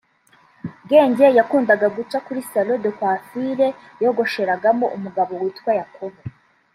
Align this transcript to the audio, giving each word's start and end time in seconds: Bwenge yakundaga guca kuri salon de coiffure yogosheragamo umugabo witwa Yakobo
Bwenge 0.85 1.25
yakundaga 1.37 1.87
guca 1.97 2.17
kuri 2.25 2.41
salon 2.51 2.79
de 2.83 2.91
coiffure 2.99 3.67
yogosheragamo 4.03 4.85
umugabo 4.97 5.31
witwa 5.41 5.71
Yakobo 5.81 6.19